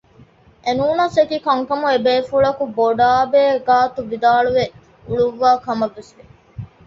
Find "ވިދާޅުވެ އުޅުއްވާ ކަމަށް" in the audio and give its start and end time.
4.11-5.95